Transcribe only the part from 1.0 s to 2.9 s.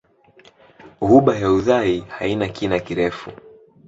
Ghuba ya Uthai haina kina